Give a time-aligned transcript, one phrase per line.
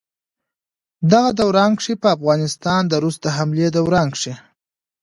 [1.11, 4.33] دغه دوران کښې په افغانستان د روس د حملې دوران کښې